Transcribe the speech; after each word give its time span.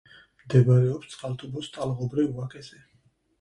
მდებარეობს 0.45 1.11
წყალტუბოს 1.15 1.69
ტალღობრივ 1.77 2.33
ვაკეზე. 2.41 2.83